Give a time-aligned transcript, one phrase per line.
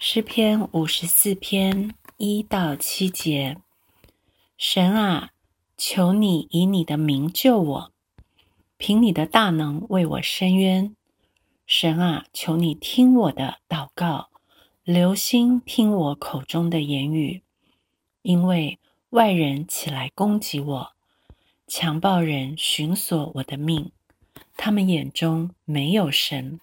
[0.00, 3.56] 诗篇五十四篇一到七节：
[4.56, 5.30] 神啊，
[5.76, 7.92] 求你以你的名救我，
[8.76, 10.94] 凭你的大能为我伸冤。
[11.66, 14.28] 神啊，求你听我的祷告，
[14.84, 17.42] 留心听我口中的言语，
[18.22, 18.78] 因为
[19.10, 20.92] 外人起来攻击我，
[21.66, 23.90] 强暴人寻索我的命，
[24.56, 26.60] 他们眼中没有神。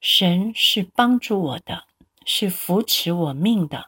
[0.00, 1.87] 神是帮助我的。
[2.30, 3.86] 是扶持我命的，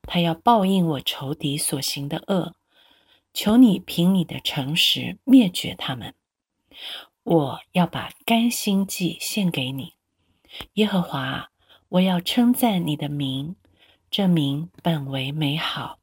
[0.00, 2.54] 他要报应我仇敌所行的恶。
[3.34, 6.14] 求你凭你的诚实灭绝他们。
[7.24, 9.92] 我要把甘心祭献给你，
[10.72, 11.50] 耶和华。
[11.90, 13.54] 我要称赞你的名，
[14.10, 15.98] 这名本为美好。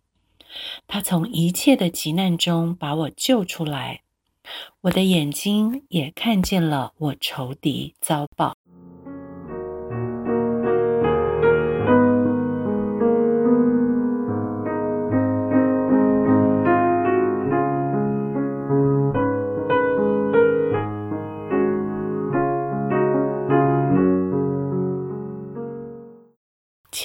[0.86, 4.04] 他从一切的急难中把我救出来，
[4.82, 8.56] 我的眼睛也看见了我仇敌遭报。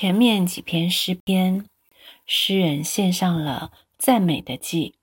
[0.00, 1.66] 前面几篇诗篇，
[2.24, 4.94] 诗人献上了赞美的祭、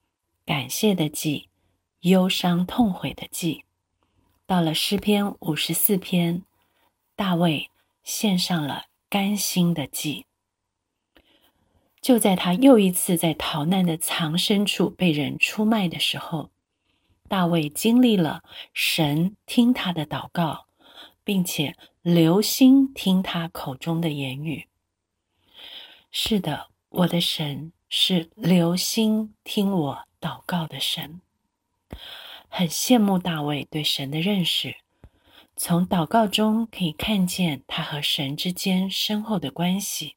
[0.43, 1.49] 感谢的祭、
[1.99, 3.63] 忧伤痛悔的祭。
[4.47, 6.41] 到了诗篇五十四篇，
[7.15, 7.69] 大卫
[8.03, 10.25] 献上了甘心的祭。
[12.01, 16.49] 就在他又一次在逃难的藏身处被人出卖的时候，
[17.29, 18.41] 大卫经历了
[18.73, 20.65] 神听他的祷告，
[21.23, 24.67] 并且留心听他口中的言语。
[26.11, 31.21] 是的，我的神是留心听我祷告的神。
[32.49, 34.77] 很羡慕大卫对神的认识，
[35.55, 40.15] 从祷告中可以看见他和神之间深厚的关系。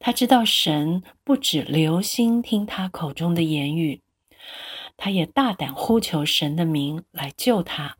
[0.00, 4.02] 他知道神不止留心听他口中的言语，
[4.96, 7.96] 他也大胆呼求神的名来救他，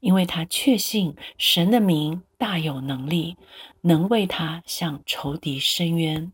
[0.00, 3.36] 因为他确信神的名大有能力。
[3.82, 6.32] 能为他向仇敌伸冤。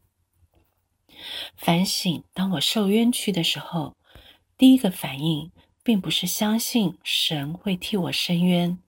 [1.56, 3.96] 反省：当我受冤屈的时候，
[4.58, 5.52] 第一个反应
[5.84, 8.78] 并不是相信神会替我伸冤，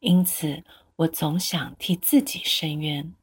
[0.00, 0.62] 因此
[0.96, 3.14] 我总想替自己伸冤。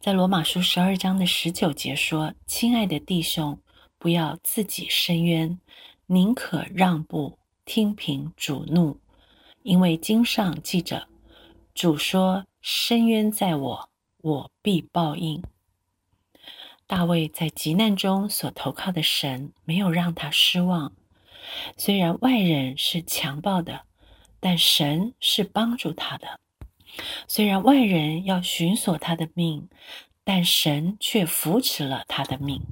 [0.00, 3.60] 在罗马书十二章的十九节说：“亲爱的弟兄，
[3.98, 5.58] 不要自己伸冤，
[6.06, 9.00] 宁可让步，听凭主怒，
[9.62, 11.08] 因为经上记着，
[11.74, 15.42] 主说。”深渊在我，我必报应。
[16.86, 20.92] 大卫在急难中所投靠的神，没有让他失望。
[21.76, 23.84] 虽然外人是强暴的，
[24.38, 26.38] 但神是帮助他的；
[27.26, 29.68] 虽然外人要寻索他的命，
[30.22, 32.62] 但神却扶持了他的命。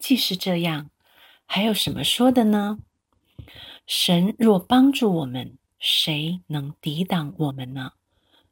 [0.00, 0.90] 既是这样，
[1.46, 2.80] 还有什么说的呢？
[3.86, 7.94] 神若帮助我们，谁能抵挡我们呢？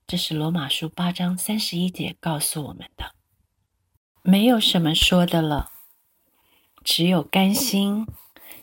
[0.04, 3.14] 这是罗马书八章三十一节告诉我们的，
[4.22, 5.70] 没有什么说的了，
[6.82, 8.04] 只有甘心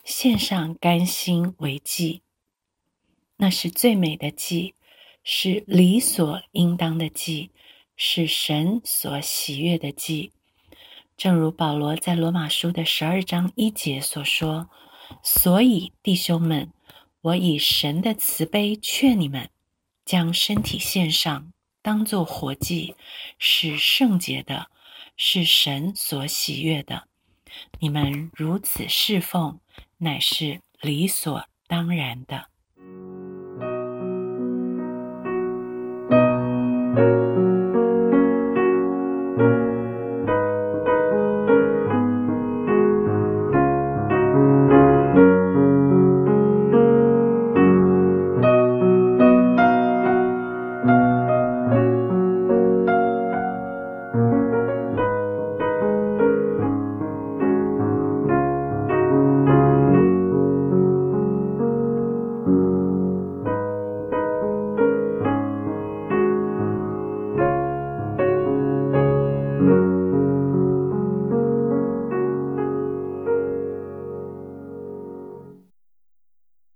[0.04, 2.24] 献上甘心为祭，
[3.38, 4.76] 那是最美的祭，
[5.24, 7.52] 是理所应当的祭，
[7.96, 10.34] 是神所喜悦的祭。
[11.16, 14.70] 正如保罗在罗马书的十二章一节所说
[15.24, 16.74] ：“所以弟兄们，
[17.28, 19.50] 我以神的慈悲劝你们。”
[20.06, 21.52] 将身体献上，
[21.82, 22.96] 当作活祭，
[23.38, 24.72] 是圣洁的，
[25.18, 27.10] 是神所喜悦的。
[27.80, 29.60] 你们如此侍奉，
[29.98, 32.48] 乃是理所当然的。